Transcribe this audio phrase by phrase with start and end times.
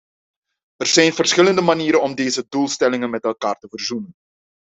[0.81, 4.13] Er zijn verschillende manieren om deze doelstellingen met elkaar te verzoenen.